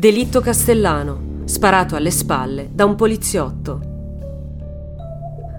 Delitto 0.00 0.40
Castellano, 0.40 1.42
sparato 1.44 1.94
alle 1.94 2.10
spalle 2.10 2.70
da 2.72 2.86
un 2.86 2.94
poliziotto. 2.94 3.80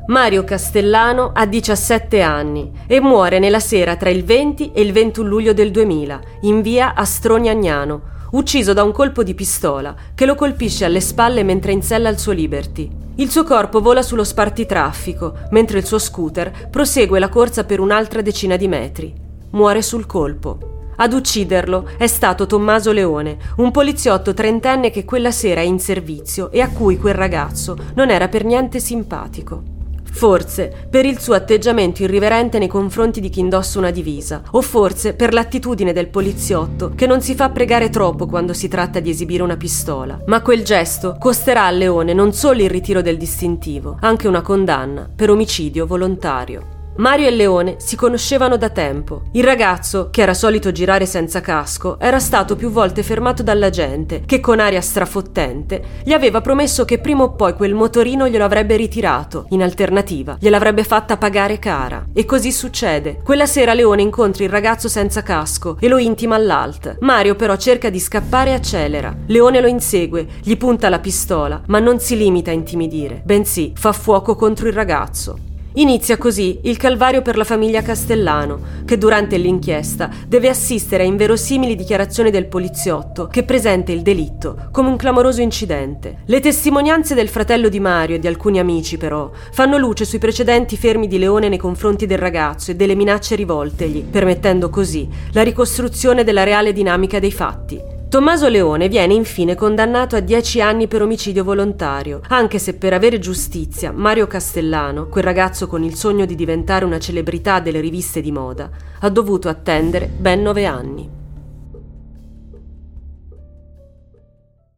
Mario 0.07 0.43
Castellano 0.43 1.29
ha 1.31 1.45
17 1.45 2.21
anni 2.21 2.71
e 2.87 2.99
muore 2.99 3.37
nella 3.37 3.59
sera 3.59 3.95
tra 3.97 4.09
il 4.09 4.23
20 4.23 4.71
e 4.71 4.81
il 4.81 4.93
21 4.93 5.27
luglio 5.27 5.53
del 5.53 5.69
2000 5.69 6.21
in 6.41 6.63
via 6.63 6.95
Astroni 6.95 7.49
Agnano, 7.49 8.01
ucciso 8.31 8.73
da 8.73 8.81
un 8.81 8.91
colpo 8.91 9.21
di 9.21 9.35
pistola 9.35 9.95
che 10.15 10.25
lo 10.25 10.33
colpisce 10.33 10.85
alle 10.85 11.01
spalle 11.01 11.43
mentre 11.43 11.73
in 11.73 11.83
sella 11.83 12.09
al 12.09 12.17
suo 12.17 12.31
Liberty. 12.31 12.89
Il 13.17 13.29
suo 13.29 13.43
corpo 13.43 13.79
vola 13.79 14.01
sullo 14.01 14.23
spartitraffico, 14.23 15.35
mentre 15.51 15.77
il 15.77 15.85
suo 15.85 15.99
scooter 15.99 16.67
prosegue 16.71 17.19
la 17.19 17.29
corsa 17.29 17.63
per 17.63 17.79
un'altra 17.79 18.23
decina 18.23 18.55
di 18.55 18.67
metri. 18.67 19.13
Muore 19.51 19.83
sul 19.83 20.07
colpo. 20.07 20.70
Ad 21.01 21.13
ucciderlo 21.13 21.89
è 21.97 22.05
stato 22.05 22.45
Tommaso 22.45 22.91
Leone, 22.91 23.35
un 23.57 23.71
poliziotto 23.71 24.35
trentenne 24.35 24.91
che 24.91 25.03
quella 25.03 25.31
sera 25.31 25.59
è 25.59 25.63
in 25.63 25.79
servizio 25.79 26.51
e 26.51 26.61
a 26.61 26.69
cui 26.69 26.99
quel 26.99 27.15
ragazzo 27.15 27.75
non 27.95 28.11
era 28.11 28.27
per 28.27 28.45
niente 28.45 28.79
simpatico. 28.79 29.63
Forse 30.03 30.71
per 30.87 31.05
il 31.05 31.19
suo 31.19 31.33
atteggiamento 31.33 32.03
irriverente 32.03 32.59
nei 32.59 32.67
confronti 32.67 33.19
di 33.19 33.29
chi 33.29 33.39
indossa 33.39 33.79
una 33.79 33.89
divisa, 33.89 34.43
o 34.51 34.61
forse 34.61 35.15
per 35.15 35.33
l'attitudine 35.33 35.91
del 35.91 36.09
poliziotto 36.09 36.91
che 36.93 37.07
non 37.07 37.21
si 37.21 37.33
fa 37.33 37.49
pregare 37.49 37.89
troppo 37.89 38.27
quando 38.27 38.53
si 38.53 38.67
tratta 38.67 38.99
di 38.99 39.09
esibire 39.09 39.41
una 39.41 39.57
pistola. 39.57 40.21
Ma 40.27 40.43
quel 40.43 40.63
gesto 40.63 41.15
costerà 41.17 41.65
al 41.65 41.77
leone 41.77 42.13
non 42.13 42.31
solo 42.31 42.61
il 42.61 42.69
ritiro 42.69 43.01
del 43.01 43.17
distintivo, 43.17 43.97
anche 44.01 44.27
una 44.27 44.41
condanna 44.41 45.09
per 45.15 45.31
omicidio 45.31 45.87
volontario. 45.87 46.80
Mario 46.97 47.27
e 47.27 47.31
Leone 47.31 47.75
si 47.77 47.95
conoscevano 47.95 48.57
da 48.57 48.69
tempo. 48.69 49.23
Il 49.31 49.43
ragazzo, 49.43 50.09
che 50.11 50.21
era 50.21 50.33
solito 50.33 50.71
girare 50.71 51.05
senza 51.05 51.41
casco, 51.41 51.97
era 51.99 52.19
stato 52.19 52.55
più 52.55 52.69
volte 52.69 53.01
fermato 53.01 53.43
dalla 53.43 53.69
gente, 53.69 54.23
che 54.25 54.39
con 54.39 54.59
aria 54.59 54.81
strafottente 54.81 55.83
gli 56.03 56.11
aveva 56.11 56.41
promesso 56.41 56.85
che 56.85 56.99
prima 56.99 57.23
o 57.23 57.33
poi 57.33 57.53
quel 57.53 57.73
motorino 57.73 58.27
glielo 58.27 58.43
avrebbe 58.43 58.75
ritirato, 58.75 59.45
in 59.49 59.63
alternativa 59.63 60.37
gliel'avrebbe 60.39 60.83
fatta 60.83 61.17
pagare 61.17 61.59
cara. 61.59 62.05
E 62.13 62.25
così 62.25 62.51
succede. 62.51 63.21
Quella 63.23 63.45
sera 63.45 63.73
Leone 63.73 64.01
incontra 64.01 64.43
il 64.43 64.49
ragazzo 64.49 64.87
senza 64.87 65.23
casco 65.23 65.77
e 65.79 65.87
lo 65.87 65.97
intima 65.97 66.35
all'alt. 66.35 66.97
Mario 66.99 67.35
però 67.35 67.55
cerca 67.55 67.89
di 67.89 67.99
scappare 67.99 68.51
e 68.51 68.53
accelera. 68.53 69.15
Leone 69.27 69.61
lo 69.61 69.67
insegue, 69.67 70.27
gli 70.41 70.57
punta 70.57 70.89
la 70.89 70.99
pistola, 70.99 71.61
ma 71.67 71.79
non 71.79 71.99
si 71.99 72.17
limita 72.17 72.51
a 72.51 72.53
intimidire, 72.53 73.21
bensì 73.23 73.73
fa 73.75 73.91
fuoco 73.91 74.35
contro 74.35 74.67
il 74.67 74.73
ragazzo. 74.73 75.49
Inizia 75.75 76.17
così 76.17 76.59
il 76.63 76.75
calvario 76.75 77.21
per 77.21 77.37
la 77.37 77.45
famiglia 77.45 77.81
Castellano, 77.81 78.59
che 78.83 78.97
durante 78.97 79.37
l'inchiesta 79.37 80.09
deve 80.27 80.49
assistere 80.49 81.03
a 81.03 81.05
inverosimili 81.05 81.77
dichiarazioni 81.77 82.29
del 82.29 82.47
poliziotto 82.47 83.27
che 83.27 83.43
presenta 83.43 83.93
il 83.93 84.01
delitto 84.01 84.67
come 84.71 84.89
un 84.89 84.97
clamoroso 84.97 85.41
incidente. 85.41 86.23
Le 86.25 86.41
testimonianze 86.41 87.15
del 87.15 87.29
fratello 87.29 87.69
di 87.69 87.79
Mario 87.79 88.17
e 88.17 88.19
di 88.19 88.27
alcuni 88.27 88.59
amici, 88.59 88.97
però, 88.97 89.31
fanno 89.51 89.77
luce 89.77 90.03
sui 90.03 90.19
precedenti 90.19 90.75
fermi 90.75 91.07
di 91.07 91.17
Leone 91.17 91.47
nei 91.47 91.57
confronti 91.57 92.05
del 92.05 92.17
ragazzo 92.17 92.71
e 92.71 92.75
delle 92.75 92.95
minacce 92.95 93.35
rivoltegli, 93.35 94.03
permettendo 94.03 94.69
così 94.69 95.07
la 95.31 95.41
ricostruzione 95.41 96.25
della 96.25 96.43
reale 96.43 96.73
dinamica 96.73 97.19
dei 97.19 97.31
fatti. 97.31 97.90
Tommaso 98.11 98.49
Leone 98.49 98.89
viene 98.89 99.13
infine 99.13 99.55
condannato 99.55 100.17
a 100.17 100.19
10 100.19 100.59
anni 100.59 100.87
per 100.89 101.01
omicidio 101.01 101.45
volontario, 101.45 102.19
anche 102.27 102.59
se 102.59 102.73
per 102.73 102.91
avere 102.91 103.19
giustizia 103.19 103.93
Mario 103.93 104.27
Castellano, 104.27 105.07
quel 105.07 105.23
ragazzo 105.23 105.65
con 105.65 105.81
il 105.85 105.95
sogno 105.95 106.25
di 106.25 106.35
diventare 106.35 106.83
una 106.83 106.99
celebrità 106.99 107.61
delle 107.61 107.79
riviste 107.79 108.19
di 108.19 108.33
moda, 108.33 108.69
ha 108.99 109.07
dovuto 109.07 109.47
attendere 109.47 110.07
ben 110.07 110.41
9 110.41 110.65
anni. 110.65 111.20